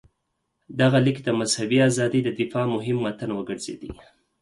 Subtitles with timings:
[0.79, 3.81] دغه لیک د مذهبي ازادۍ د دفاع مهم متن وګرځېد.